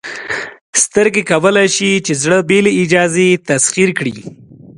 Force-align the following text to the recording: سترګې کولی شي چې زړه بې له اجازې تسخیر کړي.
سترګې 0.83 1.23
کولی 1.31 1.67
شي 1.75 1.91
چې 2.05 2.13
زړه 2.21 2.37
بې 2.49 2.59
له 2.65 2.71
اجازې 2.81 3.27
تسخیر 3.49 3.89
کړي. 3.99 4.15